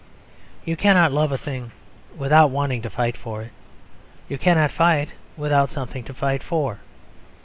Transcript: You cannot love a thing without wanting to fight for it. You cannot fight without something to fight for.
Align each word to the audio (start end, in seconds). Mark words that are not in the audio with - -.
You 0.65 0.75
cannot 0.75 1.11
love 1.11 1.31
a 1.31 1.37
thing 1.37 1.73
without 2.17 2.49
wanting 2.49 2.81
to 2.81 2.89
fight 2.89 3.15
for 3.15 3.43
it. 3.43 3.51
You 4.29 4.39
cannot 4.39 4.71
fight 4.71 5.13
without 5.37 5.69
something 5.69 6.03
to 6.05 6.13
fight 6.15 6.41
for. 6.41 6.79